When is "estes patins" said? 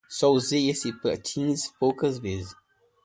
0.71-1.69